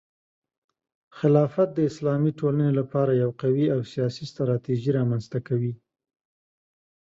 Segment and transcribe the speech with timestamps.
[1.17, 5.73] خلافت د اسلامي ټولنې لپاره یو قوي او سیاسي ستراتیژي رامنځته کوي.